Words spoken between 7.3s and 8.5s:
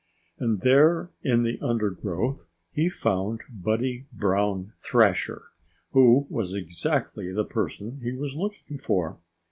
the person he was